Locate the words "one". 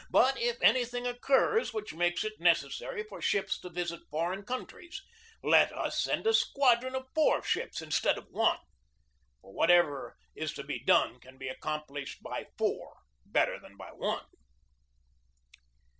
8.31-8.57, 13.91-14.25